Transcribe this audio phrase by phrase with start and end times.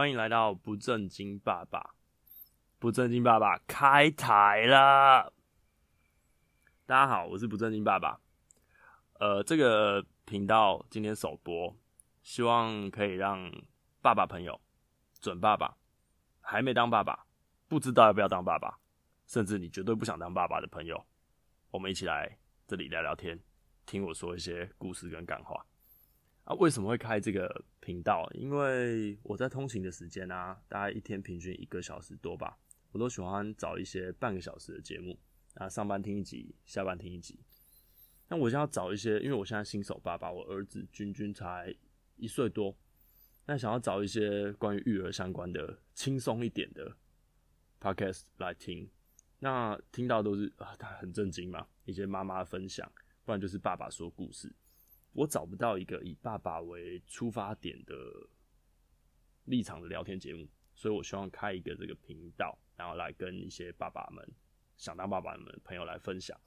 [0.00, 1.94] 欢迎来到不正经爸爸，
[2.78, 5.30] 不正经爸爸开台了。
[6.86, 8.18] 大家好，我是不正经爸爸。
[9.18, 11.76] 呃，这个频道今天首播，
[12.22, 13.52] 希望可以让
[14.00, 14.58] 爸爸朋友、
[15.20, 15.76] 准爸爸、
[16.40, 17.26] 还没当爸爸、
[17.68, 18.78] 不知道要不要当爸爸，
[19.26, 21.04] 甚至你绝对不想当爸爸的朋友，
[21.70, 23.38] 我们一起来这里聊聊天，
[23.84, 25.62] 听我说一些故事跟感话。
[26.50, 28.28] 啊，为什么会开这个频道？
[28.34, 32.58] 因为我在通勤的时间啊，大概一天平均一个小时多吧，
[32.90, 35.16] 我都喜欢找一些半个小时的节目
[35.54, 37.38] 啊，上班听一集，下班听一集。
[38.26, 41.72] 那我现在要找一些，因为我现在新手爸爸，我儿子君君才
[42.16, 42.76] 一岁多，
[43.46, 46.96] 那想要找一些关于育儿相关的轻松一点的
[47.80, 48.90] podcast 来听。
[49.38, 52.90] 那听到都是啊，他很震惊嘛，一些妈妈分享，
[53.24, 54.52] 不然就是爸爸说故事。
[55.12, 57.94] 我找不到一个以爸爸为出发点的
[59.44, 64.26] 立场的聊天节目，所以我希望开一个这个频道，然后来跟一些爸爸们
[64.76, 66.38] 想当爸爸们朋友来分享。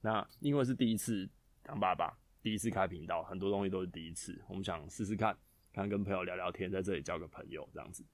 [0.00, 1.28] 那因为是第一次
[1.62, 5.36] 当爸爸，第一次开频道，很多东西都是第一次，我们想试试看，
[5.72, 8.04] 看跟朋友聊聊天，在这里交个朋友这样子。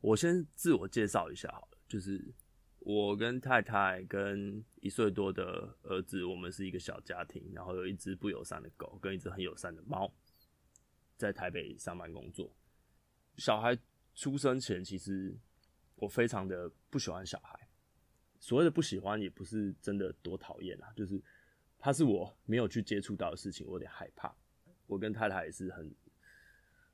[0.00, 2.34] 我先自我介绍一下好了，就是。
[2.86, 10.08] 我跟太太跟一岁多的儿子，我们是一个小家庭，然后有一只不友善的狗跟一只很友善的猫，
[11.16, 12.54] 在台北上班工作。
[13.38, 13.76] 小孩
[14.14, 15.36] 出生前，其实
[15.96, 17.58] 我非常的不喜欢小孩。
[18.38, 21.20] 所谓的不喜欢，也不是真的多讨厌啊，就是
[21.80, 24.32] 他是我没有去接触到的事情，我有点害怕。
[24.86, 25.92] 我跟太太也是很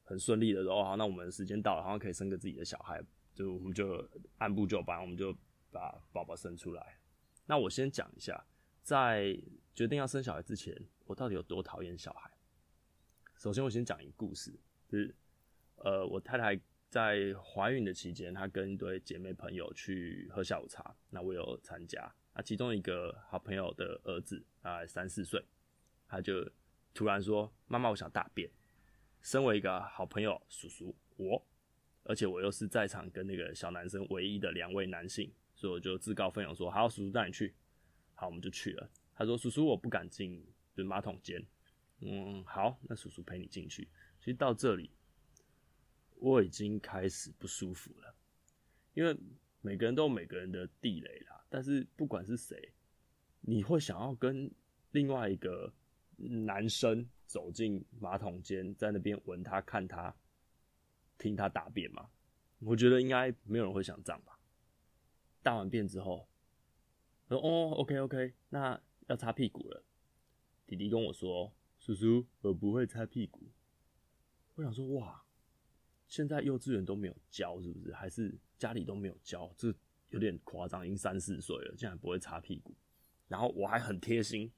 [0.04, 2.98] 很顺利的说，哦，好，那我们时间到了，好像可以生个自己的小孩，
[3.34, 5.36] 就我们就按部就班，我们就。
[5.72, 6.98] 把宝宝生出来，
[7.46, 8.44] 那我先讲一下，
[8.82, 9.36] 在
[9.74, 12.30] 决定要生小孩之前，我到底有多讨厌小孩。
[13.36, 14.52] 首先，我先讲一个故事，
[14.86, 15.14] 就是
[15.76, 22.14] 呃，我太太在怀孕的期间，她跟一堆姐妹朋友去喝下午茶，那我有参加。
[22.34, 25.44] 那其中一个好朋友的儿子，大概三四岁，
[26.06, 26.48] 他就
[26.94, 28.50] 突然说：“妈妈，我想大便。”
[29.22, 31.44] 身为一个好朋友叔叔，我，
[32.04, 35.32] 而且我又是在场跟那个小男生唯一的两位男性。
[35.62, 37.54] 所以我就自告奋勇说：“好，叔叔带你去。”
[38.16, 38.90] 好，我们就去了。
[39.14, 41.40] 他说：“叔叔，我不敢进，就马桶间。”
[42.02, 43.88] 嗯，好，那叔叔陪你进去。
[44.18, 44.90] 其实到这里，
[46.16, 48.12] 我已经开始不舒服了，
[48.94, 49.16] 因为
[49.60, 51.44] 每个人都有每个人的地雷啦。
[51.48, 52.72] 但是不管是谁，
[53.40, 54.50] 你会想要跟
[54.90, 55.72] 另外一个
[56.16, 60.12] 男生走进马桶间，在那边闻他、看他、
[61.18, 62.10] 听他大便吗？
[62.58, 64.36] 我觉得应该没有人会想这样吧。
[65.42, 66.28] 大完便之后，
[67.28, 69.82] 说：“哦，OK OK，那要擦屁股了。”
[70.66, 73.50] 弟弟跟我说：“叔叔，我不会擦屁股。”
[74.54, 75.22] 我想说：“哇，
[76.06, 77.92] 现在幼稚园都没有教，是不是？
[77.92, 79.52] 还是家里都没有教？
[79.56, 79.74] 这
[80.10, 82.72] 有点夸张，已经三四岁了，竟然不会擦屁股。”
[83.26, 84.52] 然后我还很贴心，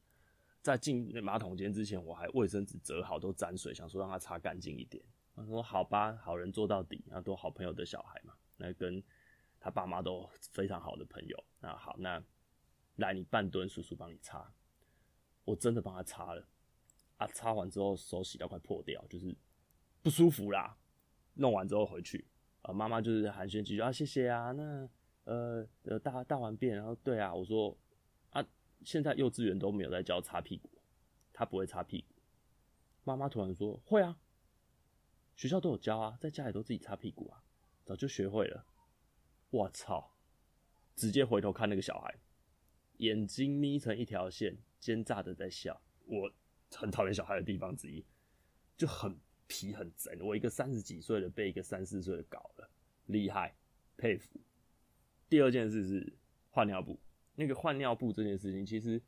[0.60, 5.02] 在进马桶间之前，我还卫生纸折好，都沾水，想说让他擦干净一点。
[5.34, 9.02] 他说：“好吧，好人做到底，要多好朋友的小孩嘛，来跟。”
[9.64, 12.22] 他爸妈都非常好的朋友，那好，那
[12.96, 14.52] 来你半蹲，叔叔帮你擦。
[15.46, 16.46] 我真的帮他擦了，
[17.16, 19.34] 啊，擦完之后手洗到快破掉，就是
[20.02, 20.76] 不舒服啦。
[21.32, 22.26] 弄完之后回去，
[22.60, 24.86] 啊，妈妈就是寒暄几句啊，谢谢啊，那
[25.24, 27.74] 呃呃大大完便，然后对啊，我说
[28.32, 28.46] 啊，
[28.84, 30.68] 现在幼稚园都没有在教擦屁股，
[31.32, 32.14] 他不会擦屁股。
[33.02, 34.18] 妈妈突然说会啊，
[35.36, 37.42] 学校都有教啊，在家里都自己擦屁股啊，
[37.86, 38.66] 早就学会了。
[39.54, 40.10] 我操！
[40.96, 42.12] 直接回头看那个小孩，
[42.96, 45.80] 眼睛眯成一条线，奸诈的在笑。
[46.06, 46.28] 我
[46.72, 48.04] 很讨厌小孩的地方之一，
[48.76, 49.16] 就很
[49.46, 50.18] 皮很贼。
[50.20, 52.68] 我一个三十几岁的被一个三四岁的搞了，
[53.06, 53.54] 厉害，
[53.96, 54.40] 佩服。
[55.28, 56.12] 第二件事是
[56.50, 56.98] 换尿布。
[57.36, 59.00] 那个换尿布这件事情，其实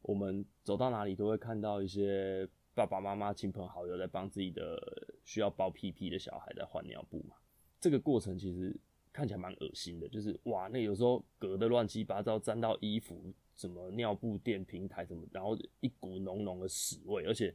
[0.00, 4.80] 我们走到哪里都会看到一些爸爸妈妈、亲朋好友在帮自己的
[5.26, 7.36] 需要包屁屁的小孩在换尿布嘛。
[7.78, 8.74] 这个过程其实。
[9.12, 17.24] 看起来蛮恶心的，就是哇，那有时候隔得乱七八糟，沾到衣服，什么尿布垫平台什么，然后一股浓浓的屎味。
[17.24, 17.54] 而且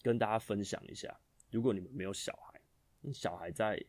[0.00, 1.14] 跟大家分享一下，
[1.50, 2.60] 如果你们没有小孩，
[3.12, 3.84] 小孩在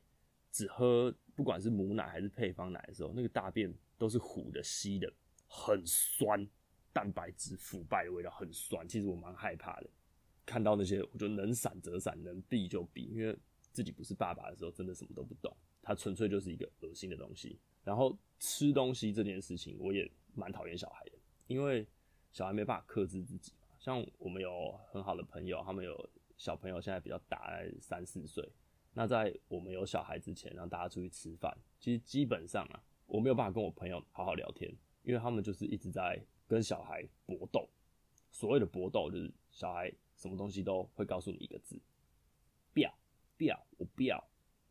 [0.52, 5.12] 只喝不管是母奶还是配方奶的时候，那个大便都是糊的、稀的，
[5.48, 6.48] 很酸，
[6.92, 8.88] 蛋白质腐败的味道，很酸。
[8.88, 9.90] 其实我蛮害怕的，
[10.46, 13.38] 看到那些我就能闪则闪，能避就避，因为
[13.72, 15.56] 自己不是爸爸的时候，真的什么都不懂。
[15.84, 17.60] 它纯粹就是一个恶心的东西。
[17.84, 21.12] 然后吃东西这件事情，我也蛮讨厌小孩的，
[21.48, 21.86] 因为
[22.32, 23.68] 小孩没办法克制自己嘛。
[23.78, 28.50] 像我们有很好的朋友，他们有小朋友现在比较大，三四岁，
[28.94, 37.70] 那在我们有小孩之前，让大家出去吃饭，其实基本上啊，我没有办法跟我朋友好好聊天，因为他们就是一直在跟小孩搏斗。
[38.32, 41.78] 所谓的搏斗，就是小孩什么东西都会告诉你一个字：
[42.74, 42.92] 不要，
[43.38, 44.24] 不要，我不要。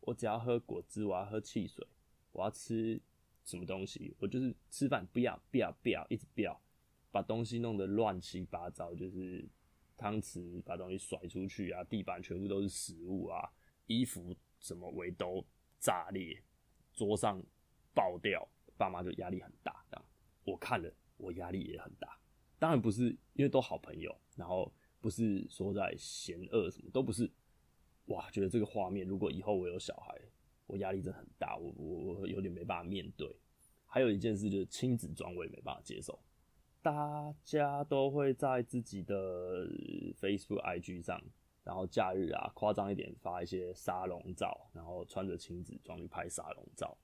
[0.05, 1.85] 我只要喝果汁，我要喝汽水，
[2.33, 3.01] 我要吃
[3.45, 6.61] 什么东西，我就是吃饭不要，不要，不要，一直不要，
[7.09, 9.47] 把东西弄得乱七八糟，就是
[9.95, 13.49] 汤匙把东西甩出去啊，地板全部都是食物啊，
[13.87, 15.45] 衣服什么围兜
[15.79, 16.43] 炸裂，
[16.91, 17.41] 桌上
[17.93, 18.45] 爆掉，
[18.75, 19.85] 爸妈就压力很大。
[19.89, 20.05] 这样
[20.43, 22.19] 我看了，我压力也很大。
[22.59, 24.69] 当然不是因为都好朋友，然后
[24.99, 27.31] 不是说在嫌恶什么，都不是。
[28.05, 30.19] 哇，觉得这个画面，如果以后我有小孩，
[30.67, 33.35] 我压力真的很大，我我我有点没办法面对。
[33.85, 36.19] 还有一件事就是亲子装，我也没办法接受。
[36.81, 39.67] 大家都会在自己的
[40.19, 41.21] Facebook、IG 上，
[41.63, 46.97] 然后假日啊，夸张一点发一些沙龙照，然后穿着亲子装去拍沙龙照。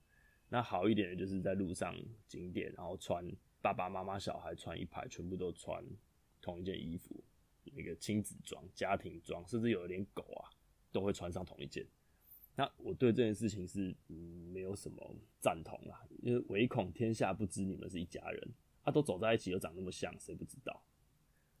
[0.48, 1.94] 那好一点的就是在路上
[2.26, 3.24] 景点，然后穿。
[3.62, 5.84] 爸爸妈妈、小孩穿一排，全部都穿
[6.40, 7.22] 同一件衣服，
[7.74, 10.48] 那个亲子装、家庭装，甚至有一点狗啊，
[10.92, 11.86] 都会穿上同一件。
[12.56, 14.16] 那我对这件事情是嗯
[14.52, 18.52] 没有什么赞同啦，因为唯恐天下不知你们是一家人
[18.82, 20.82] 啊，都走在一起又长那么像，谁不知道？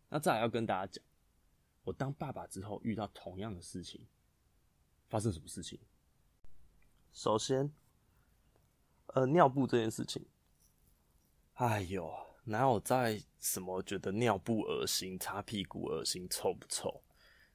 [0.08, 1.02] 那再来要跟大家讲，
[1.84, 4.06] 我当爸爸之后遇到同样的事情，
[5.08, 5.78] 发生什么事情？
[7.12, 7.72] 首先，
[9.06, 10.26] 呃，尿布这件事情。
[11.54, 12.12] 哎呦，
[12.44, 17.02] 哪有在什么觉得尿布恶心、擦屁股恶心、臭不臭？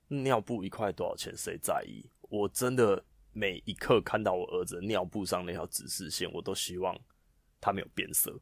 [0.07, 1.36] 尿布一块多少钱？
[1.36, 2.10] 谁在意？
[2.22, 6.98] 我真的每一刻看到我儿子尿布上那条指示线，我都希望
[7.60, 8.40] 他没有变色，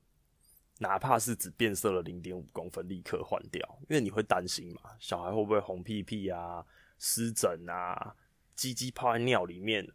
[0.80, 3.80] 哪怕是只变色了零点五公分，立刻换掉。
[3.89, 6.65] 因为你会担心嘛，小孩会不会红屁屁啊、
[7.00, 8.16] 湿疹啊、
[8.56, 9.88] 鸡鸡泡在尿里面？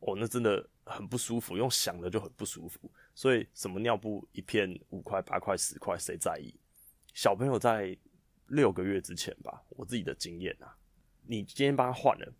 [0.00, 2.90] 哦，那真的很不舒服，用想的就很不舒服。
[3.14, 6.54] 所以什么尿布一片五块八块十块，谁在意？
[7.14, 7.96] 小朋友在
[8.48, 10.76] 六个月之前吧，我自己的经验啊，
[11.26, 12.32] 你今天帮他换了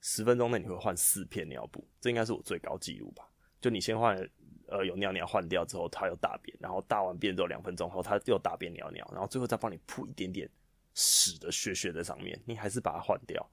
[0.00, 3.28] 十分钟内，你会换四片尿布，这应该是我最高纪录吧？
[3.60, 4.16] 就你先换，
[4.68, 10.48] 呃，有尿尿换掉之后，他又大便，然后大完便之后两分钟后，他又大便尿尿，然后最后再帮你铺一点点
[10.94, 13.44] 屎的屑屑在上面，你还是把它换掉。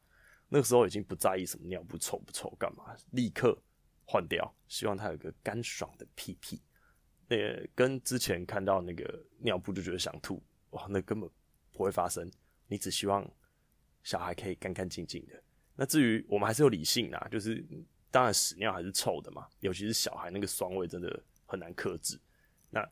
[0.50, 2.96] 那个时候已经不在意什么尿布臭不臭，干嘛？
[3.12, 3.58] 立刻。
[4.08, 6.62] 换掉，希望他有个干爽的屁屁。
[7.28, 10.40] 那个跟之前看到那个尿布就觉得想吐，
[10.70, 11.28] 哇，那根本
[11.72, 12.32] 不会发生。
[12.68, 13.28] 你只希望
[14.06, 15.34] 小孩可以干干净净的。
[15.76, 17.62] 那至于我们还是有理性啦，就是
[18.10, 22.18] 当然屎尿还是臭的嘛，尤其是小孩那个酸味真的很难克制。
[22.70, 22.88] 那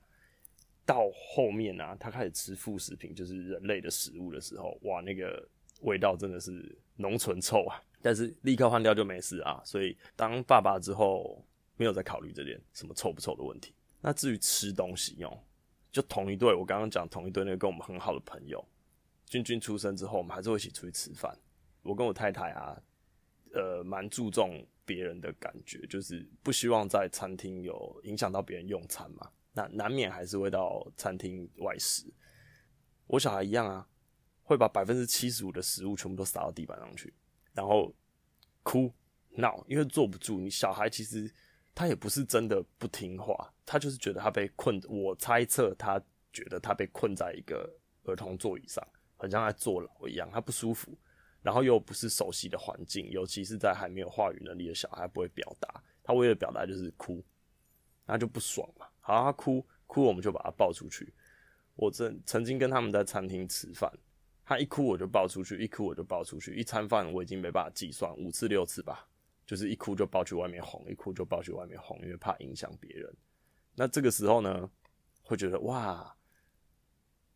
[0.86, 5.48] 到后面啊，他开始吃副食品，就是人类的食物的时候，哇，那个
[5.84, 7.82] 味道真的是浓醇臭啊。
[8.02, 11.42] 但是立刻换掉就没事啊，所以当爸爸之后
[11.78, 13.74] 没有再考虑这点什么臭不臭的问题。
[14.02, 15.40] 那至于吃东西哦，
[15.90, 18.62] 就同一对，我刚刚讲同一对那个跟我们很好的朋友，
[19.34, 21.36] 君君出生之后，我们还是会一起出去吃饭。
[21.82, 22.80] 我跟我太太啊，
[23.54, 29.32] 呃，蛮注重别人的感觉，就是不希望在餐厅有影响到别人用餐嘛。
[29.52, 32.06] 那难免还是会到餐厅外食。
[33.08, 33.88] 我小孩一样啊，
[34.44, 37.12] 会把百分之七十五的食物全部都撒到地板上去。
[37.54, 37.92] 然后
[38.62, 38.94] 哭
[39.32, 40.40] 闹，因为坐不住。
[40.40, 41.28] 你小孩其实
[41.74, 44.80] 他也不是真的不听话，他就是觉得他被困。
[44.88, 46.00] 我猜测他
[46.32, 47.68] 觉得他被困在一个
[48.04, 50.98] 儿童座椅上，很像在坐牢一样，他不舒服。
[51.42, 55.84] 然后又不是熟悉的环境，尤其是在还没有话语能力的小孩，不会表达。
[56.02, 57.22] 他为了表达就是哭，
[58.06, 58.88] 那就不爽嘛。
[59.02, 61.14] 好，他哭哭，我们就把他抱出去。
[61.76, 63.92] 我曾曾经跟他们在餐厅吃饭。
[64.46, 66.54] 他一哭我就抱出去，一哭我就抱出去。
[66.56, 69.08] 一餐饭我已经没办法计算五次六次吧，
[69.46, 73.14] 就是一哭就抱去外面哄，一哭就抱去外面哄，因为怕影响别人。
[73.76, 74.70] 那这个时候呢，
[75.24, 76.14] 会觉得哇，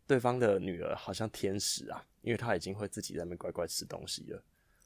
[0.07, 4.41] 对方的女儿好像天使啊，因为她已经会自己在那边乖乖吃东西了。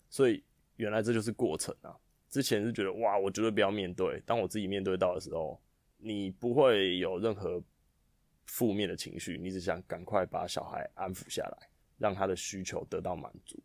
[0.09, 0.43] 所以
[0.75, 1.95] 原来这就是过程啊。
[2.29, 4.19] 之前是觉得哇，我绝对不要面对。
[4.25, 5.61] 当我自己面对到的时候，
[5.97, 7.63] 你不会有任何
[8.45, 11.67] 负面的情绪，你只想赶快把小孩安抚下来。
[11.97, 13.61] 让他的需求得到满足，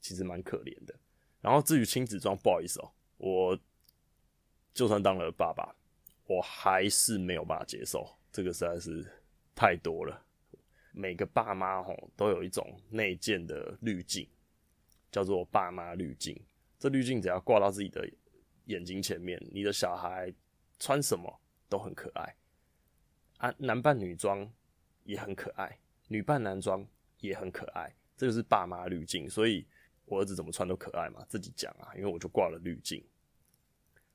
[0.00, 0.94] 其实蛮可怜的。
[1.40, 3.56] 然后至于亲子装，不好意思哦，我
[4.74, 5.72] 就算当了爸爸，
[6.26, 9.06] 我还是没有办法接受，这个实在是
[9.54, 10.20] 太多了。
[10.96, 14.26] 每个爸妈吼都有一种内建的滤镜，
[15.12, 16.34] 叫做爸妈滤镜。
[16.78, 18.08] 这滤镜只要挂到自己的
[18.64, 20.32] 眼睛前面，你的小孩
[20.78, 22.36] 穿什么都很可爱
[23.36, 24.50] 啊，男扮女装
[25.04, 26.84] 也很可爱，女扮男装。
[27.20, 29.66] 也很可爱，这就是爸妈滤镜，所以
[30.04, 33.02] 我儿子怎么穿都可爱嘛，自己讲啊，因为我就挂了滤镜。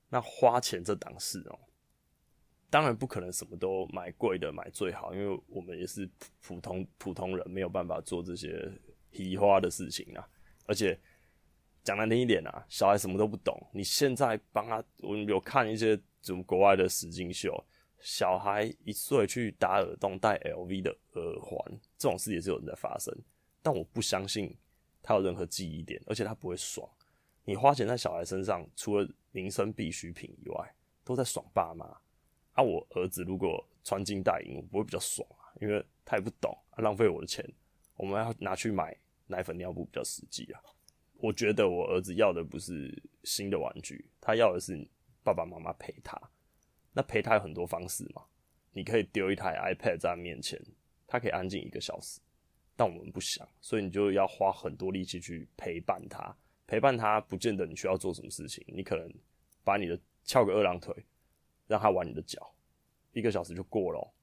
[0.08, 1.60] 那花钱这档事哦，
[2.72, 6.10] 当然不可能什么都买贵的买最好，因为我们也是
[6.42, 8.72] 普通普通人，没有办法做这些
[9.12, 10.26] 奇花的事情啊。
[10.66, 10.98] 而且
[11.84, 17.54] 讲难听一点啊，小孩什么都不懂，你现在帮他，我有看一些什么国外的实境秀，
[18.00, 23.14] 小孩一岁去打耳洞戴 LV 的耳环，这种事也是有人在发生，
[23.62, 24.56] 但我不相信
[25.04, 26.90] 他有任何记忆点，而且他不会爽。
[27.44, 30.74] 你花钱在小孩身上，除了民生必需品以外，
[31.04, 31.86] 都在爽爸妈。
[32.54, 37.46] 啊，我儿子如果穿金戴银，我不会比较爽啊，因为他也不懂，啊、浪费我的钱。
[37.96, 40.62] 我们要拿去买奶粉尿布比较实际啊。
[41.18, 42.92] 我觉得我儿子要的不是
[43.24, 44.76] 新的玩具，他要的是
[45.24, 46.20] 爸爸妈妈陪他。
[46.94, 48.24] 那陪他有很多方式嘛，
[48.72, 50.60] 你可以丢一台 iPad 在他面前，
[51.08, 52.20] 他可以安静一个小时。
[52.76, 56.36] 但我们不想，所以你就要花很多力气去陪伴他。
[56.66, 59.14] 陪伴他不见得你需要做什么事情，你可能
[59.64, 60.96] 把你的翘个二郎腿，
[61.72, 62.54] 让他玩你的脚，
[63.14, 64.14] 一个小时就过了。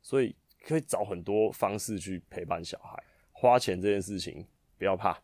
[0.00, 3.02] 所以可以找很多方式去陪伴小孩。
[3.32, 4.46] 花钱这件事情
[4.78, 5.20] 不要怕，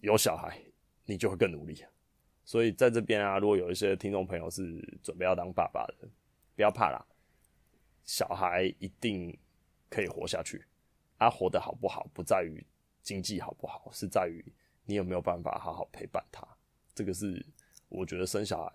[0.00, 0.60] 有小孩
[1.06, 1.82] 你就会更努力。
[2.44, 5.94] 所以在这边啊，如果有一些听众朋友是准备要当爸爸的，
[6.54, 7.02] 不要怕啦，
[8.04, 9.34] 小孩一定
[9.88, 10.62] 可以活下去。
[11.18, 12.62] 他活得好不好，不在于
[13.02, 14.44] 经济好不好，是在于。
[14.84, 16.46] 你有没有办法好好陪伴他？
[16.94, 17.42] 这个是
[17.88, 18.72] 我觉得生小孩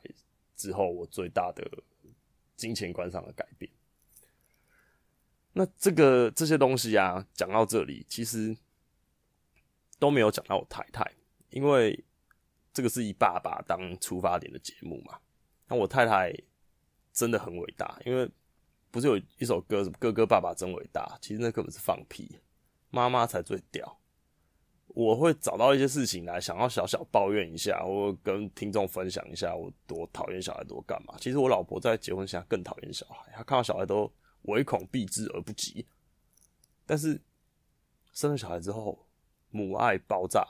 [0.56, 1.63] 之后我最大的
[2.59, 3.71] 金钱观上的改变。
[5.53, 8.55] 那这个这些东西啊，讲到这里其实
[9.97, 11.09] 都没有讲到我太太，
[11.49, 12.03] 因为
[12.71, 15.19] 这个是以爸爸当出发点的节目嘛。
[15.67, 16.33] 那我太太
[17.11, 18.29] 真的很伟大，因为
[18.91, 22.39] 不是有一首歌什么“哥哥爸爸真伟大”，其实那根本是放屁，
[22.91, 23.99] 妈妈才最屌。
[24.96, 31.15] 我会找到一些事情来想要小小抱怨一下，或跟听众分享一下我多讨厌小孩多干嘛。
[31.19, 34.12] 其实我老婆在结婚前更讨厌小孩，她看到小孩都
[34.43, 35.86] 唯恐避之而不及。
[36.86, 37.22] 但是
[38.13, 39.08] 生了小孩之后，
[39.51, 40.43] 母爱爆炸，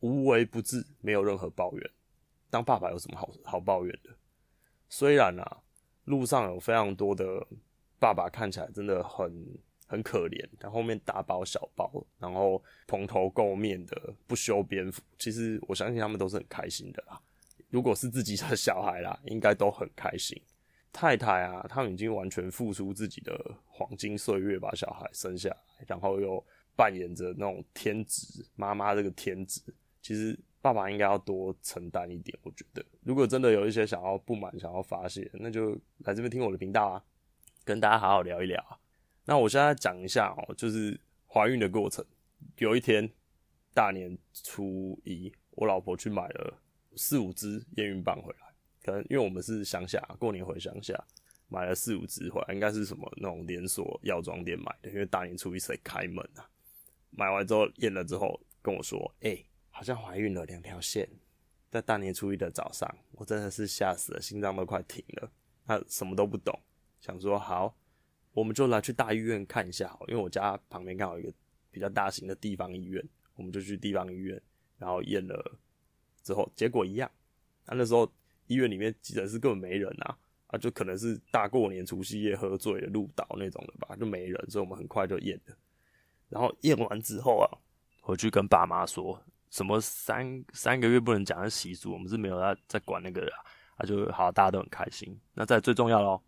[0.00, 1.90] 无微不至，没有任何抱怨。
[2.50, 4.10] 当爸爸有什么好好抱怨的？
[4.88, 5.62] 虽然啊，
[6.04, 7.46] 路上有非常多的
[7.98, 9.58] 爸爸看起来真的很。
[9.92, 15.02] 很可怜，他后面大包小包，然后蓬头垢面的，不修边幅。
[15.18, 17.20] 其实我相信他们都是很开心的啦。
[17.68, 20.40] 如果是自己的小孩啦，应该都很开心。
[20.90, 26.42] 太太啊，他们已经完全付出自己的黄金岁月把小孩生下来，然后又
[26.74, 29.60] 扮演着那种天职妈妈这个天职。
[30.00, 32.38] 其实爸爸应该要多承担一点。
[32.42, 37.04] 我觉得，如果真的有一些想要不满、想要发泄，那就来这边听我的频道啊，
[37.62, 38.81] 跟大家好好聊一聊。
[39.24, 42.04] 那我现在讲一下哦，就是怀孕的过程。
[42.58, 43.08] 有一天
[43.72, 46.58] 大年初一，我老婆去买了
[46.96, 48.52] 四五支验孕棒回来。
[48.82, 51.00] 可能因为我们是乡下，过年回乡下，
[51.48, 54.90] 买了四五支回来，应该是什么那种连锁药妆店买的。
[54.90, 56.50] 因为大年初一才开门啊。
[57.10, 59.38] 买完之后验了之后跟我说：“哎、
[59.70, 61.08] 好像怀孕了两条线。”
[61.70, 65.30] 在大年初一的早上，我真的是吓死了，心脏都快停了。
[65.64, 66.58] 他什么都不懂，
[67.00, 67.76] 想说好。
[68.32, 71.32] 我们就来去大医院看一下，因为我家旁边刚好有一个
[71.70, 73.04] 比较大型的地方医院，
[73.36, 74.40] 我们就去地方医院，
[74.78, 75.58] 然后验了
[76.22, 77.10] 之后结果一样。
[77.66, 78.10] 那那时候
[78.46, 85.56] 医院里面急诊室根本没人啊，啊，就可能是大过年除夕夜喝醉了路倒那种的吧，就没人，所以我们很快就验了。
[86.28, 87.46] 然后验完之后啊，
[88.00, 93.32] 回去跟爸妈说什么三三个月不能讲的习俗，我们是没有在在管那个的
[93.76, 95.14] 啊，就好，大家都很开心。
[95.34, 96.20] 那在最重要喽。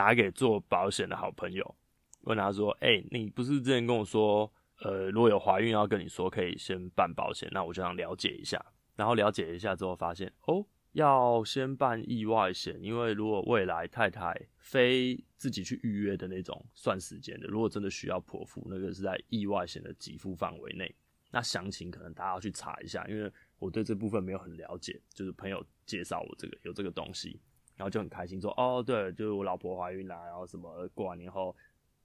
[0.00, 1.76] 打给做保险的好朋友，
[2.22, 7.46] 问他说：“哎、你不是之前跟我说，呃，如果有怀孕要跟你说，可以先办保险？
[7.52, 8.58] 那我就想了解一下。
[8.96, 20.90] 然后了解一下之后，发现哦，要先办意外险，因为如果未来太太非自己去预约的那种算时间的，如果真的需要剖腹，那个是在意外险的给付范围内。
[21.30, 27.38] 那详情可能大家要去查一下，因为我对这部分没有很了解，就是朋友介绍我这个有这个东西。”
[27.80, 31.56] 然后就很开心说：“哦，对，就是我老婆怀孕啦，然后什么过完年后，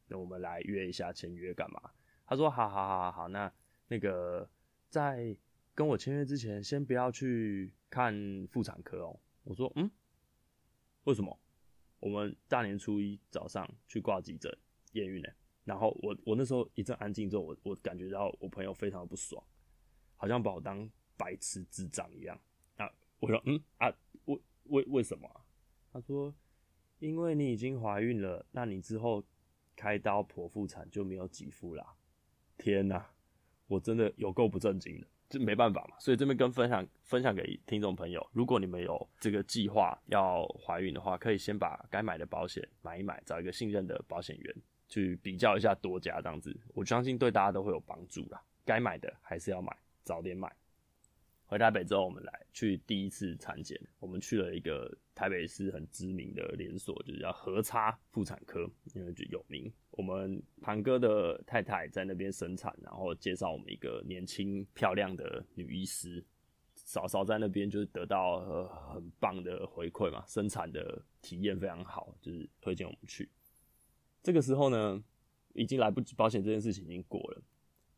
[0.08, 1.92] 那我们来约一下签约干嘛？”
[2.26, 3.52] 他说：“好好好好好，那
[3.90, 4.50] 那个
[4.90, 5.36] 在
[5.74, 8.16] 跟我签约之前，先不要去看
[8.50, 9.92] 妇产科哦。”我说：“嗯，
[11.04, 11.38] 为什么？
[12.00, 14.50] 我们大年初一早上去挂急诊
[14.94, 15.30] 验孕呢？”
[15.66, 19.44] 然后我我那时候一阵安静之后，我我感觉到我朋友非常的不爽，
[20.16, 22.40] 好像把我当白痴智障一样。
[22.78, 22.90] 啊，
[23.20, 25.30] 我说：“嗯啊，为为为什么？”
[25.96, 26.36] 他说
[27.00, 29.24] ：“因为你已经怀孕了，那你之后
[29.78, 31.96] 开刀剖腹产就没有给付啦。”
[32.60, 33.10] 天哪，
[33.68, 35.08] 我真的有够不正经的。
[35.30, 35.96] 这没办法嘛。
[35.98, 44.56] 所以这边跟分享分享给听众朋友，如果你们有这个计划要怀孕的话，可以先把该买的保险买一买，找一个信任的保险员
[44.90, 48.44] 去比较一下多家这样子，我相信对大家都会有帮助啦。
[48.66, 49.74] 该买的还是要买，
[50.04, 50.54] 早点买。
[51.46, 53.80] 回台北之后，我们来去第一次产检。
[54.00, 59.72] 我们去了一个台北市很知名的连锁，就是叫和差妇产科，因为就有名。
[59.92, 66.24] 我们盘哥的太太在那边生产，然后介绍我们一个年轻漂亮的女医师，
[66.76, 73.30] 嫂嫂在那边就是得到呃很棒的回馈嘛，生产的体验非常好，就是推荐我们去。
[74.22, 75.02] 这个时候呢，
[75.54, 77.42] 已经来不及，保险这件事情已经过了。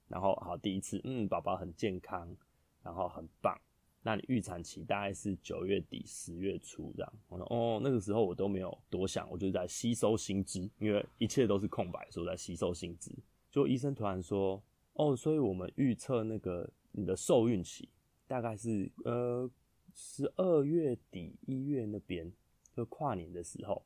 [0.08, 2.38] 然后好，第一次，嗯，宝宝很健康。
[2.84, 3.60] 然后很棒，
[4.08, 7.14] 那你预产期大概是九月底十月初这样。
[7.28, 13.14] 我说哦，那个时候我都没有多想，我就在吸收新知，因为一切都是空白，所以我在吸收新知。
[13.52, 17.90] 就医生突然说，哦，所以我们预测那个你的受孕期
[18.28, 19.52] 大概是呃
[19.94, 22.32] 十二月底一月那边，
[22.74, 23.86] 就跨年的时候。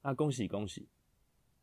[0.00, 0.86] 那恭喜恭喜，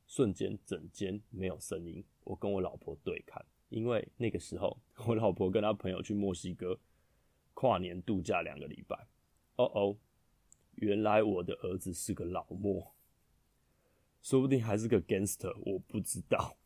[0.07, 3.41] 瞬间整间没有声音，我跟我老婆对看。
[3.69, 6.77] 因为那个时候，我老婆跟她朋友去墨西哥
[7.63, 9.08] 跨年度假两个礼拜。
[9.55, 9.98] 哦哦，
[10.75, 12.93] 原来我的儿子是个老莫，
[14.22, 16.58] 说不定还是个 gangster，我不知道。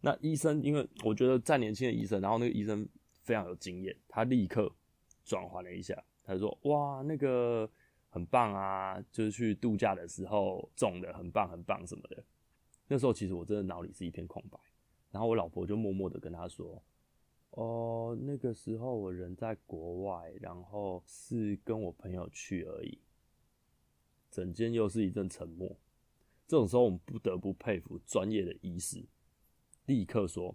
[0.00, 2.88] 那医生，因为我觉得再年轻的医生，然后那个医生
[3.20, 4.74] 非常有经验，他立刻
[5.26, 7.70] 转换了一下，他说：“哇，那个
[8.08, 12.24] 很棒啊，就是去度假的时候种的很棒很棒什么的。”
[12.88, 14.58] 那时候其实我真的脑里是一片空白。
[15.10, 16.82] 然后我老婆就默默的跟他说
[17.50, 22.98] ：“哦，那个时候我人在国外，然后是跟我朋友去而已。”
[24.30, 25.76] 整间又是一阵沉默。
[26.46, 29.04] 这种时候，我们不得不佩服专业的医师，
[29.86, 30.54] 立刻说：“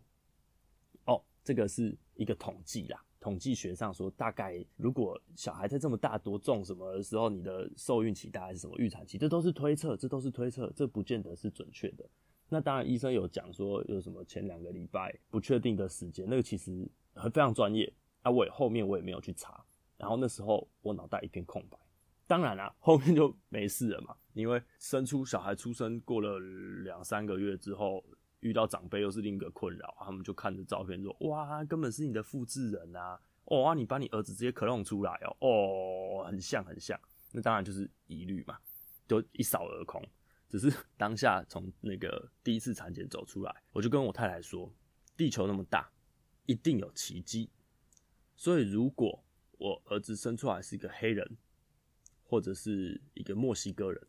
[1.05, 9.17] 哦，这个是一个统计啦，统计学上说，大概如果小孩在这么大多重什么的时候，你的受孕期大概是什么预产期？
[9.17, 12.05] 这都是推测，这都是推测，这不见得是准确的。”
[12.49, 17.91] 那当然，医生有讲说有什么前两个礼拜不确定的时间，那个其实很非常专业。
[18.21, 19.63] 啊，我也后面我也没有去查，
[19.97, 21.77] 然后那时候我脑袋一片空白。
[22.27, 26.39] 当然啦，后面就没事了嘛，因为生出小孩出生过了
[26.83, 28.03] 两三个月之后，
[28.39, 33.19] 遇到长辈又是另一个困扰，他们就看着照片说：“哇，根本是你的复制人啊！
[33.45, 36.99] 哦，啊，你把你儿子直接克隆出来哦，哦，很像很像。”
[37.31, 38.57] 那当然就是疑虑嘛，
[39.07, 40.03] 就一扫而空。
[40.57, 44.73] 只是 当下从那个第一次产检走出来，我就跟我太太说
[45.17, 45.91] ：“地球那么大，
[46.45, 47.49] 一定有奇迹。
[48.37, 49.21] 所以如果
[49.57, 51.37] 我儿子生出来是一个黑人，
[52.23, 54.07] 或者是一个墨西哥人，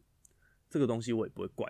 [0.71, 1.69] 这个东西我也不会怪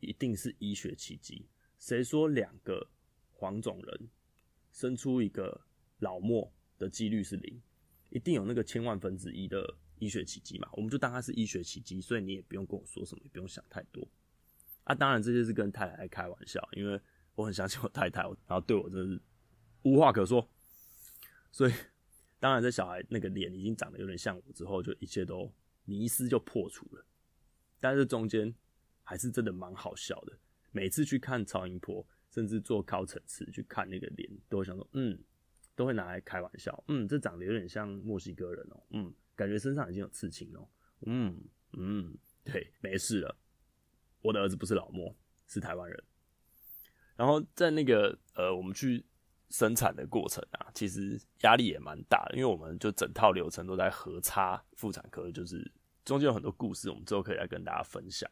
[0.00, 1.46] 你，一定是医学奇迹。
[1.78, 2.86] 谁说两个
[3.32, 4.08] 黄种人
[4.70, 5.58] 生出一个
[6.00, 7.58] 老墨的几率是零？
[8.10, 14.06] 一定有那个千万分之一的。”医学奇迹嘛，我们就当它是医学奇迹，所以你也不用跟我说什么，也不用想太多。
[14.84, 17.00] 啊，当然这些是跟太太开玩笑，因为
[17.34, 19.20] 我很相信我太太，然后对我真是
[19.82, 20.46] 无话可说。
[21.50, 21.72] 所以，
[22.38, 25.50] 当然这小孩那个脸已经长得有点像我之后，就一切都
[25.84, 27.06] 迷思就破除了。
[27.80, 28.54] 但是中间
[29.02, 30.36] 还是真的蛮好笑的，
[30.70, 35.18] 每次去看超音波，甚至做高层次去看那个脸，都会想说，嗯，
[35.74, 39.14] 都会拿来开玩笑，嗯，这长得有点像墨西哥人哦，嗯。
[39.36, 40.68] 感觉身上已经有刺青了，
[41.06, 41.42] 嗯
[41.72, 43.36] 嗯，对，没事了。
[44.22, 45.14] 我的儿子不是老莫，
[45.46, 46.04] 是台湾人。
[47.16, 49.04] 然后在那个呃，我们去
[49.50, 55.70] 生产的过程啊，其实压力也蛮大的，因为我们就整套流程都在核差妇产科，就是
[56.04, 58.30] 中间有很多故事，我们之后可以来跟大家分享。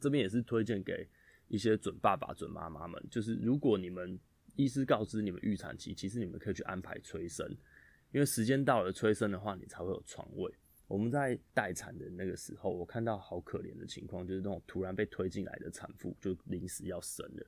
[0.00, 1.08] 这边也是推荐给
[1.48, 4.18] 一些准爸爸、准妈妈们，就是如果你们
[4.56, 7.56] 医师告知你们预产期，其实你们可以去安排催生。
[8.12, 10.52] 因为时间到了催生的话，你才会有床位。
[10.86, 17.46] 我们在待产的那个时候，我看到好可怜的情况，就是那种突然被推进来的产妇，就临时要生了，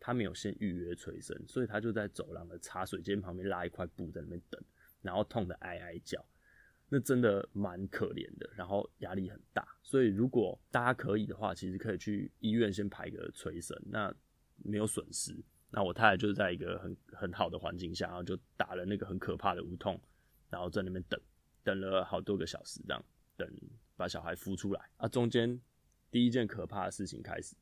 [0.00, 4.58] 她没有先预约催生，所以她就在走廊的茶水间旁边拉一块布在那边等，
[5.02, 6.24] 然后痛得哀哀叫，
[6.88, 9.68] 那真的蛮可怜的，然后压力很大。
[9.82, 14.10] 所以如果大家可以的话，其实可以去医院先排个催生，那
[14.56, 15.36] 没有损失。
[15.70, 20.00] 那我太太就是在一个很很好的环境下，然后就打了那个很可怕的无痛，
[20.48, 21.20] 然后在那边等，
[21.62, 23.04] 等了好多个小时，这样
[23.36, 23.46] 等
[23.96, 24.90] 把小孩孵出来。
[24.96, 25.60] 啊，中间
[26.10, 27.54] 第一件可怕的事情开始，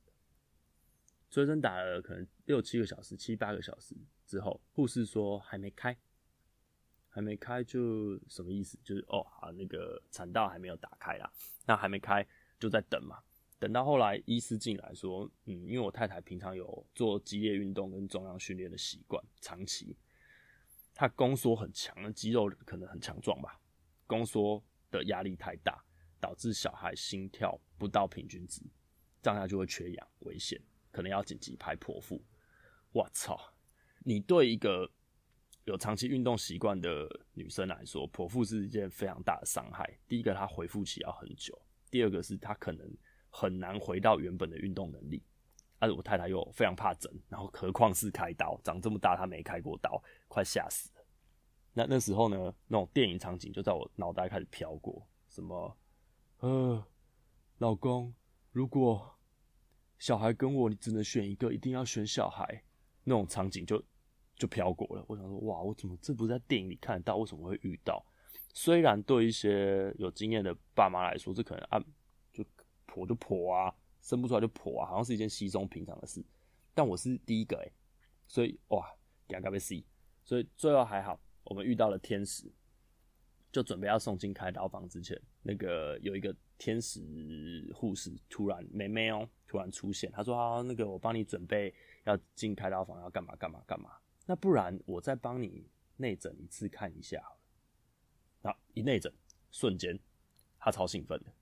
[1.30, 5.96] 催生打了可能六七个小时、七八个小时之后，护士说还没开，
[7.08, 8.78] 还没开就什么意思？
[8.84, 11.28] 就是哦，啊那个产道还没有打开啦，
[11.66, 12.24] 那还没开
[12.60, 13.18] 就在等嘛。
[13.58, 19.96] 等到后来，医师进来说：“嗯，因为我太太平常有做激烈运动跟重量训练的习惯，长期，
[20.94, 23.58] 他宫缩很强，肌肉可能很强壮吧，
[24.06, 25.82] 宫缩的压力太大，
[26.20, 28.60] 导致小孩心跳不到平均值，
[29.22, 32.22] 这样就会缺氧，危险，可能要紧急拍剖腹。
[32.92, 33.40] 我操！
[34.04, 34.88] 你对一个
[35.64, 39.98] 有长期运动习惯的女生来说，剖腹是一件非常大的伤害。
[40.06, 41.52] 第一个，她恢复期要很久；
[41.90, 42.88] 第二个是她可能
[43.36, 45.22] 很难回到原本的运动能力。
[45.78, 51.04] 而我太太又非常怕针，然后何况是开刀，长这么大她没开过刀，快吓死了。
[51.74, 55.76] 那那时候呢，那种电影场景就在我脑袋开始飘过，什么，
[56.38, 56.82] 呃，
[57.58, 58.14] 老公，
[58.52, 59.18] 如果
[59.98, 62.62] 小孩跟我，你只能选一个，一定要选小孩，
[63.04, 63.82] 那种场景就
[64.36, 65.04] 就飘过了。
[65.06, 67.16] 我想说，哇，我怎么这不是在电影里看得到？
[67.16, 68.02] 为什么会遇到？
[68.54, 71.84] 虽然对一些有经验的爸妈来说，这可能啊，
[72.96, 73.74] 我就剖啊。
[74.02, 76.24] 生不出来就剖啊，好像是一件稀松平常的事。
[76.72, 77.72] 但我是第一个哎、欸，
[78.28, 78.88] 所以哇，
[79.28, 79.84] 两个被 C，
[80.22, 82.48] 所以最后还好，我们遇到了天使，
[83.50, 93.90] 就准备要送进开刀房之前，那个有一个天使护士突然妹妹哦，突然出现，他说啊，那个我帮你准备要进开刀房，要干嘛干嘛干嘛。
[94.24, 97.20] 那不然我再帮你内诊一次看一下
[98.42, 98.56] 好。
[98.74, 99.12] 一内诊，
[99.50, 99.98] 瞬间
[100.60, 101.32] 他超兴奋的。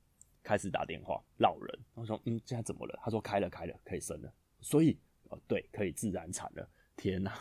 [0.44, 3.00] 开始打电话闹人，我说嗯，现在怎么了？
[3.02, 4.30] 他说开了开了，可以生了，
[4.60, 4.96] 所以
[5.30, 6.68] 哦对，可以自然产了。
[6.96, 7.32] 天哪，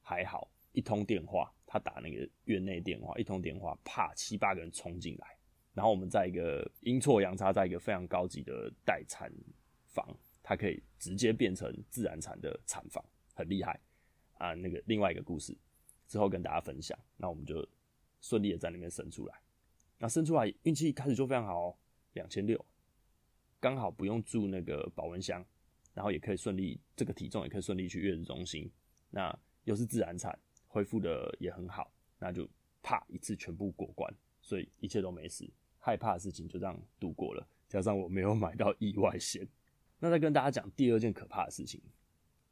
[0.00, 5.36] 还好，一通电话，他打那个院内电话，一通电话，啪，七八个人冲进来，
[5.74, 9.30] 然后我们在一个阴错阳差，在一个非常高级的待产
[9.88, 13.78] 房，它可以直接变成自然产的产房，很厉害
[14.38, 14.54] 啊。
[14.54, 15.56] 那个另外一个故事
[16.06, 17.66] 之后跟大家分享，那我们就
[18.20, 19.34] 顺利的在那边生出来，
[19.98, 21.76] 那生出来运气一开始就非常好哦。
[22.14, 22.64] 两千六，
[23.60, 25.44] 刚好不用住那个保温箱，
[25.92, 28.68] 然后也可以顺利，这个体重也可以顺利去月子中心。
[29.10, 32.48] 那又是自然产，恢复的也很好，那就
[32.82, 35.48] 啪一次全部过关，所以一切都没事。
[35.78, 39.46] 害怕的事情就这样度过了，加上我没有买到意外险。
[40.00, 41.80] 那再跟大家讲第二件可怕的事情，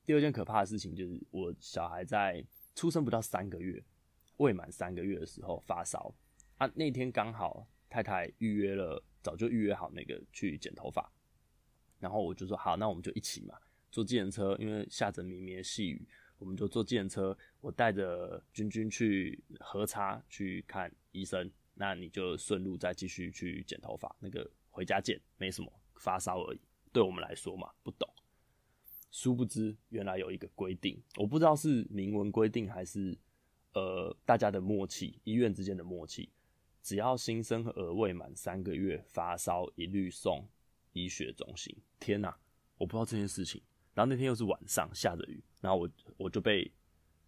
[0.05, 2.45] 第二件可怕的事情就是我小孩在
[2.75, 3.83] 出生不到三个月，
[4.37, 6.15] 未满三个月的时候发烧
[6.59, 9.03] 啊，那天刚好太太预约了。
[9.23, 11.11] 早就预约好那个去剪头发，
[11.99, 13.57] 然后我就说好，那我们就一起嘛，
[13.91, 16.07] 坐计程车，因为下着绵绵细雨，
[16.39, 17.37] 我们就坐计程车。
[17.61, 24.15] 我带着君君去核查去看医生，那你就顺路再继续去剪头发。
[24.19, 26.61] 那个回家见，没什么，发烧而已。
[26.93, 28.09] 对我们来说嘛，不懂。
[29.11, 33.17] 殊不知原来有一个规定，我不知道是明文规定还是
[33.75, 36.31] 呃大家的默契，医院之间的默契。
[36.83, 40.47] 只要新生儿未满三个月发烧，一律送
[40.93, 41.75] 医学中心。
[42.01, 42.37] 天哪，
[42.77, 43.63] 我不知道这件事情。
[43.95, 46.71] 然后那天又是晚上，下着雨，然后我我就被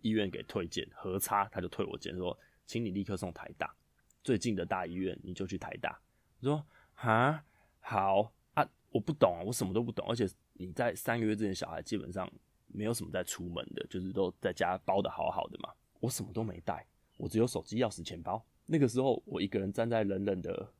[0.00, 2.36] 医院给退件，核差他就退我件，说
[2.66, 3.74] 请你立刻送台大
[4.22, 6.00] 最近的大医院，你就去台大。
[6.40, 7.44] 我说啊，
[7.80, 10.04] 好啊，我不懂啊，我什么都不懂。
[10.08, 12.28] 而且你在三个月之前，小孩基本上
[12.66, 15.70] 没有什么在出门的，就是都在家包得好好的嘛。
[16.00, 16.86] 我什么都没带，
[17.18, 18.44] 我只有手机、钥匙、钱包。
[18.66, 20.72] 那个时候，我一个人站在冷冷的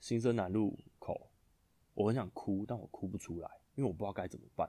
[0.00, 1.30] 新生南路口，
[1.94, 4.68] 我很想哭，但我哭不出来，因为我不知道该怎么办。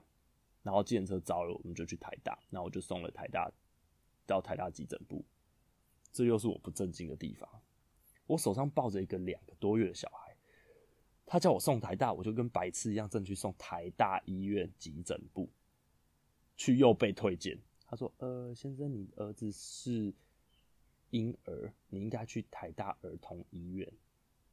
[0.62, 3.50] 然后计程车招了，我们就去台大，然后我就送了台大
[4.24, 5.24] 到台大急诊部。
[6.12, 7.48] 这又是我不正经的地方。
[8.26, 10.36] 我手上抱着一个两个多月的小孩，
[11.26, 15.50] 他叫我送台大，我就跟白痴一样，正去送台大医院急诊部，
[16.56, 17.58] 去又被推荐。
[17.84, 20.14] 他说：“呃，先生，你儿子是。”
[21.14, 23.88] 婴儿，你应该去台大儿童医院。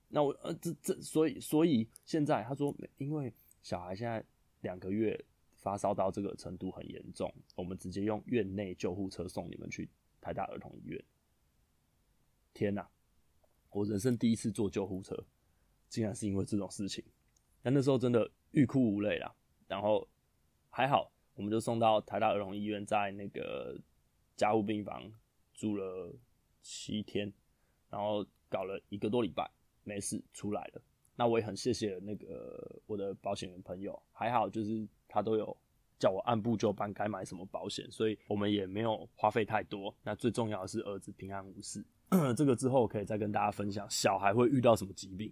[0.08, 4.24] 那我呃，这这，所以所以现在他说，因为小孩现在
[4.62, 5.19] 两个月
[5.56, 11.04] 发烧到这个程度很严重，我们直接用院内救护车送你们去台大儿童医院。
[12.54, 12.88] 天哪，
[13.71, 15.17] 我人生第一次坐救护车，
[15.89, 17.04] 竟然是因为这种事情。
[17.63, 19.34] 但那时候真的欲哭无泪啦。
[19.67, 20.08] 然后
[20.69, 23.80] 还好，我们就送到台大儿童医院，在那个
[24.36, 25.12] 加护病房
[25.56, 26.13] 住了。
[26.62, 27.32] 七天，
[27.89, 29.50] 然后搞了一个多礼拜，
[29.84, 30.82] 没事出来了。
[31.15, 35.56] 那我也很谢谢那个我的保险员朋友，还好就是他都有
[36.00, 39.93] 叫我按部就班该买什么保险，所以我们也没有花费太多。
[40.04, 41.86] 那最重要的是儿子平安无事。
[42.36, 45.32] 这个之后可以再跟大家分享，小孩会遇到什么疾病。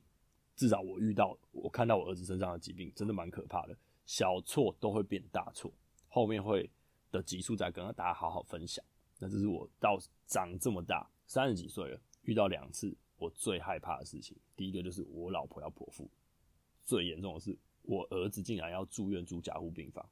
[0.55, 5.71] 至少我遇到，我看到我儿子身上的疾病真的蛮可怕的，小错都会变大错。
[6.07, 6.69] 后面会
[7.11, 8.83] 的集数再跟大家好好分享。
[9.17, 11.09] 那这是我到长这么大。
[11.29, 14.35] 三十几岁了，遇到两次我最害怕的事情。
[14.55, 16.09] 第一个就是我老婆要剖腹，
[16.81, 20.03] 最严重的是我儿子竟然要住院住加护病房，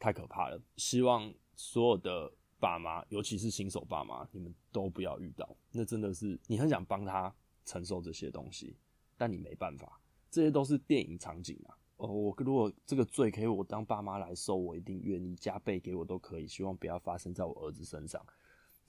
[0.00, 0.60] 太可怕了。
[0.76, 5.56] 希望所有的爸妈，尤其是新手爸妈，你们都不要遇到。
[5.70, 7.32] 那真的是你很想帮他
[7.64, 8.76] 承受这些东西，
[9.16, 10.00] 但你没办法。
[10.28, 11.78] 这些都是电影场景啊。
[11.98, 16.48] 哦，我如果这个罪可以我当爸妈来受，我一定愿意加倍给我都可以。
[16.48, 18.20] 希望不要发生在我儿子身上。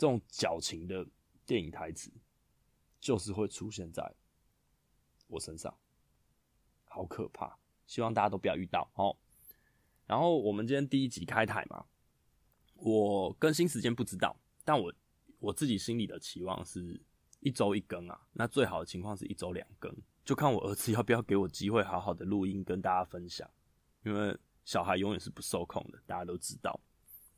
[0.02, 1.08] 这种矫情的
[1.46, 2.12] 电影台词，
[3.00, 4.04] 就是会出现在
[5.28, 5.72] 我身上，
[6.86, 7.56] 好可怕。
[7.86, 9.16] 希望大家都不要遇到哦。
[10.08, 11.86] 然后我们今天第一集开台嘛。
[12.74, 14.36] 我更新时间不知道，
[14.66, 14.92] 但我
[15.38, 17.00] 我自己心里的期望是
[17.40, 18.28] 一周一更啊。
[18.34, 23.48] 那最好的情况是一周两更，就看我儿子要不要给我机会好好的录音跟大家分享。
[24.04, 24.36] 因为
[24.66, 26.82] 小孩永远是不受控的，大家都知道。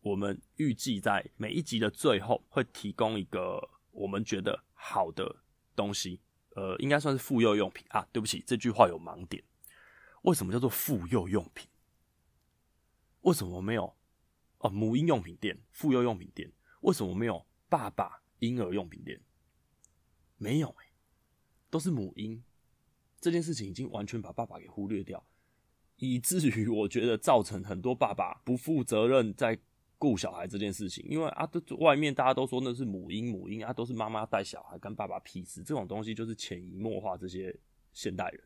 [0.03, 5.33] 我们预计在每一集的最后会提供一个我们觉得好的
[5.75, 6.19] 东西，
[6.55, 8.05] 呃，应该算是妇幼用品啊。
[8.11, 9.41] 对不起，这句话有盲点。
[10.23, 11.69] 为什么叫做妇幼用品？
[13.21, 13.95] 为什么没有？
[14.57, 19.21] 哦，母婴用品店、妇幼用品店，为什么没有爸爸婴儿用品店？
[20.37, 20.91] 没有哎、
[21.69, 22.43] 都是母婴。
[23.21, 25.25] 这件事情已经完全把爸爸给忽略掉，
[25.95, 29.57] 以至于我觉得造成很多爸爸不负责任在
[30.03, 31.05] 顾小孩这件事情。
[31.07, 35.63] 因为啊，这外面大家都说那是母婴，母婴啊都是妈妈带小孩，跟爸爸屁事。
[35.63, 37.57] 这种东西就是潜移默化这些
[37.93, 38.43] 现代人。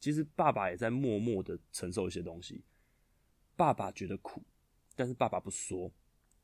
[0.00, 2.64] 其实爸爸也在默默的承受一些东西，
[3.54, 4.42] 爸爸觉得苦。
[4.96, 5.88] 但是爸爸不说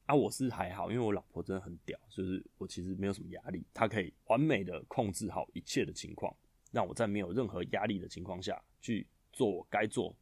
[0.05, 6.33] 啊，我是还好，因为我老婆真的很屌，就是我其实没有什么压力，她可以完美的控制好一切的情况，
[6.71, 10.17] 让我在没有任何压力的情况下去做我该做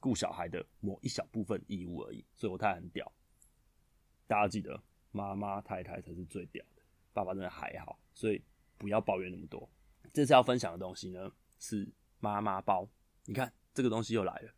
[0.00, 3.10] 顾小孩的某一小部分义务而已，所以我太太很屌。
[4.28, 8.40] 大家记得，妈妈太太才是最屌的，爸爸真的还好，所以
[8.76, 9.68] 不要抱怨那么多。
[10.12, 12.88] 这次要分享的东西呢是妈妈包，
[13.24, 14.52] 你看这个东西又来了，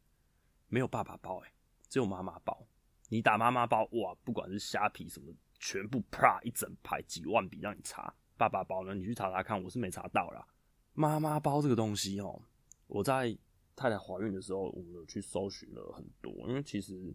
[0.68, 1.52] 没有爸爸包欸，
[1.88, 2.66] 只有妈妈包。
[3.08, 8.14] 你打妈妈包哇，不管是虾皮什么，全部啪一整排几万笔让你查。
[8.36, 10.46] 爸爸包呢，你去查查看，我是没查到啦。
[10.94, 12.42] 妈妈包这个东西哦，
[12.86, 13.36] 我在
[13.76, 17.14] 太太怀孕的时候，我有去搜寻了很多，因为其实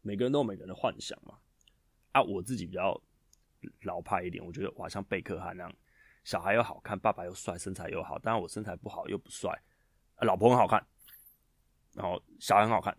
[0.00, 1.38] 每个人都有每个人的幻想嘛。
[2.12, 3.00] 啊，我自己比较
[3.82, 5.74] 老派一点，我觉得哇，像贝克汉那样，
[6.24, 8.18] 小孩又好看，爸爸又帅，身材又好。
[8.18, 9.50] 当然我身材不好又不帅，
[10.16, 10.84] 啊，老婆很好看，
[11.92, 12.96] 然后小孩很好看。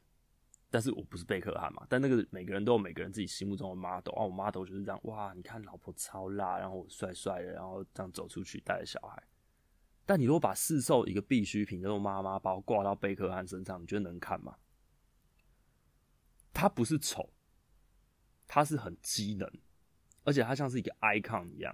[0.71, 9.23] 但是我不是贝克汉嘛，但那个每个人都有每个人自己心目中的 model 啊，我 model 就是这样，哇，你看老婆超辣，然后我帅帅的，然后这样走出去带着小孩。
[10.05, 14.57] 但你如果把市售一个必需品那种妈妈包挂到贝克汉身上，你觉得能看吗？
[16.53, 17.31] 它不是丑，
[18.49, 19.49] 它是很机能，
[20.25, 21.73] 而且它像是一个 icon 一样。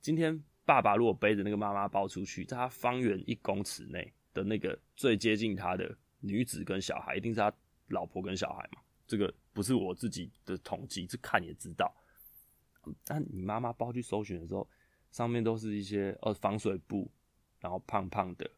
[0.00, 7.52] 今天爸爸如果背着那个妈妈包出去，在他方圆一公尺内的那个最接近他的女子跟小孩，一定是他。
[7.88, 11.94] 老婆跟小孩嘛，这个不是我自己的统计，这看也知道。
[13.04, 14.66] 但你妈妈包去搜寻的时候，
[15.10, 17.10] 上面都是一些呃防水布，
[17.60, 18.50] 然后胖胖的、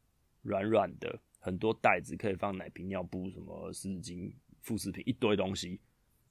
[0.43, 5.81] 软软的，很多袋子可以放奶瓶、尿布、什么湿纸巾、副食品，一堆东西。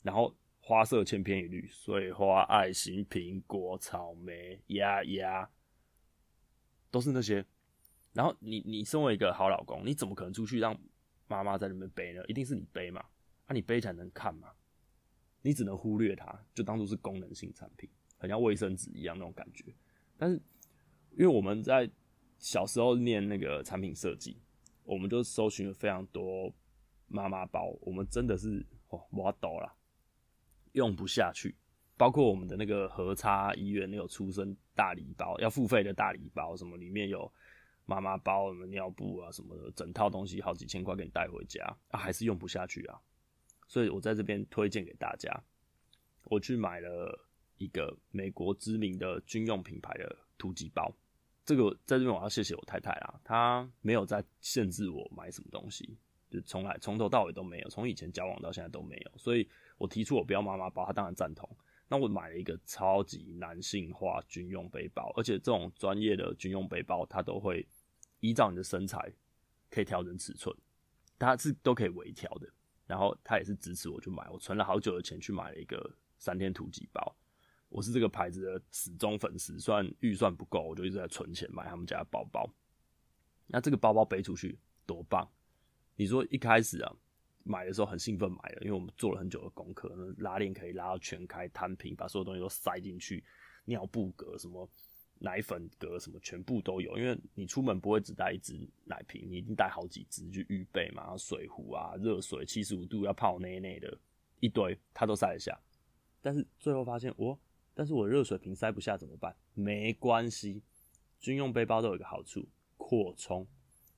[0.02, 0.34] 然后
[0.66, 5.50] 花色千篇一律，碎花、爱心、苹果、草莓、鸭鸭，
[6.90, 7.46] 都是那些。
[8.14, 10.76] 然后你你身为一个好老公，你怎么可能出去让？
[11.26, 13.04] 妈妈在那边背呢，一定是你背嘛？
[13.48, 14.52] 啊，你背起来能看嘛？
[15.42, 19.74] 你只能忽略它，就当做是功能性产品，很像卫生纸一样那种感觉。
[20.18, 20.36] 但是，
[21.12, 21.90] 因为我们在
[22.38, 24.38] 小时候念那个产品设计，
[24.84, 26.54] 我们就搜寻了非常多
[27.08, 29.74] 妈妈包，我们真的是哦，我抖了，
[30.74, 31.56] 用不下去。
[31.98, 37.32] 包括我们的那个和差医院那个出生大礼包，要付费的大礼包，什么里面有。
[37.86, 42.98] 妈妈包、什么尿布啊什么的，整套东西好几千块给你带回家啊，还是用不下去啊。
[43.68, 45.30] 所以我在这边推荐给大家，
[46.24, 50.96] 我去买了一个美国知名的军用品牌的突击包。
[51.44, 55.98] 这个在这边我要谢谢我太太啦，她没有在限制我买什么东西，
[56.30, 59.12] 就从来从头到尾都没有，从以前交往到现在都没有。
[59.18, 59.46] 所以
[59.78, 61.50] 我提出我不要妈妈包，她当然赞同。
[61.88, 67.68] 那我买了一个超级男性化军用背包，而且这种专业的军用背包，它都会
[68.20, 69.14] 依照你的身材
[69.70, 70.56] 可以调整尺寸，
[71.20, 72.50] 它是都可以微调的。
[72.88, 77.16] 然后它也是支持我去买，我存了好久的钱去买了一个三天突击包。
[77.70, 82.50] 我是这个牌子的死忠粉丝，虽然预算不够，我就一直在存钱买他们家的包包。
[83.48, 85.28] 那这个包包背出去多棒！
[85.96, 86.96] 你说一开始啊。
[87.44, 93.24] 买的时候很兴奋买了，因为我们做了很久的功课，拉链可以拉到全开摊平，把所有东西都塞进去，
[93.66, 94.68] 尿布格、什么
[95.20, 96.98] 奶粉格什么全部都有。
[96.98, 103.98] 因为你出门不会只带一只奶瓶，你一定带好几只去预备嘛，水壶啊、热水七十五度要泡内内的
[104.40, 105.60] 一堆，它都塞得下。
[106.22, 107.38] 但是最后发现我，
[107.74, 109.36] 但是我热水瓶塞不下怎么办？
[109.54, 110.64] 没关系，
[111.20, 113.46] 军用背包都有一个好处，扩充，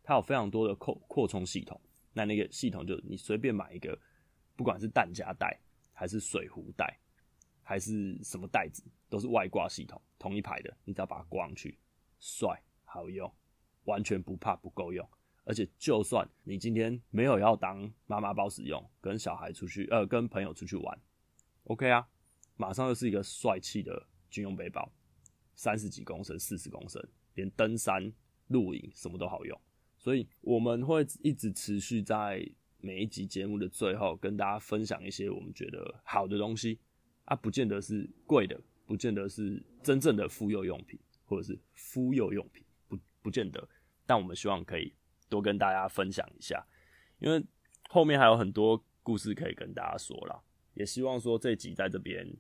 [0.04, 1.80] 它有非常多的扩扩充系统。
[2.18, 4.00] 那那个系统就你随便买一个，
[4.56, 5.60] 不管是弹夹袋
[5.92, 6.98] 还是水壶袋，
[7.62, 11.78] 还是什么袋子，都是外挂系统，同一排的，你只要把它挂上去，
[12.18, 13.30] 帅，好用，
[13.84, 15.06] 完全不怕不够用。
[15.44, 21.02] 而且就算你今天没有要当妈妈包使用，跟小孩出去，呃，跟朋友出去玩
[21.66, 22.08] ，OK 啊，
[22.56, 24.90] 马上又是一个帅气的军用背包，
[25.54, 28.10] 三十几公升、四十公升，连登山、
[28.48, 29.62] 露营什么都好用。
[30.06, 32.48] 所以我们会一直持续在
[32.80, 36.78] 每一集节目的最后跟大家分享一些我们觉得好的东西
[37.24, 43.68] 啊，不见得是贵的，不见得是真正的妇幼用品，或者是妇幼用品，不不见得，
[44.06, 44.94] 但我们希望可以。
[45.28, 46.64] 多跟大家分享一下，
[47.18, 47.44] 因为
[47.90, 50.40] 后面还有很多故事可以跟大家说啦。
[50.76, 52.32] 也希望说这集在这边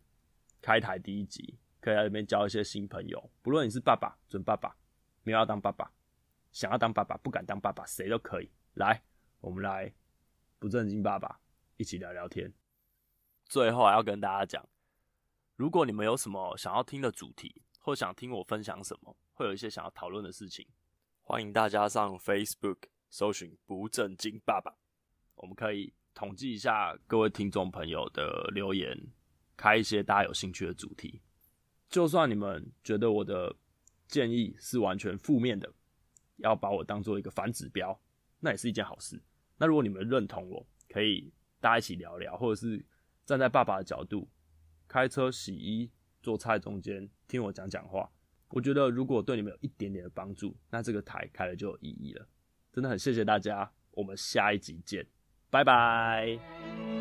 [0.61, 3.31] 开台第一集，可以在这边交一些新朋友。
[3.41, 4.77] 不论你是爸爸、准爸爸，
[5.23, 5.91] 没有要当爸爸，
[6.55, 9.03] 想要当爸爸不敢当爸爸，谁都可以来。
[9.41, 9.93] 我们来
[10.57, 11.37] 不正经爸爸
[11.75, 12.49] 一起聊聊天。
[13.43, 14.65] 最后还要跟大家讲，
[15.57, 20.65] 如果你们有什么想要听的主题，或想听我分享什么，会有一些想要讨论的事情。
[21.23, 22.77] 欢迎大家上 Facebook
[23.09, 24.73] 搜寻“不正经爸爸”，
[25.35, 28.97] 我们可以统计一下各位听众朋友的留言，
[29.57, 31.21] 开一些大家有兴趣的主题。
[31.89, 33.53] 就算你们觉得我的
[34.07, 35.69] 建议是完全负面的，
[36.37, 37.99] 要把我当做一个反指标，
[38.39, 39.21] 那也是一件好事。
[39.57, 42.85] 那如果你们认同我，可以大家一起聊聊，或者是
[43.25, 44.27] 站在爸爸的角度，
[44.87, 45.89] 开车、洗衣、
[46.21, 48.09] 做菜中间听我讲讲话。
[48.49, 52.27] 我觉得如果对你们有一点点的帮助，那这个台开了就有意义了。
[52.71, 55.05] 真的很谢谢大家，我们下一集见，
[55.49, 56.94] 拜拜。